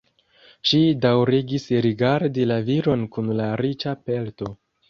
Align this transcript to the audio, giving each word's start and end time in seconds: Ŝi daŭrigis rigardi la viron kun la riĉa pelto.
Ŝi 0.69 0.79
daŭrigis 1.03 1.67
rigardi 1.87 2.49
la 2.53 2.59
viron 2.71 3.07
kun 3.17 3.33
la 3.43 3.53
riĉa 3.65 3.99
pelto. 4.09 4.55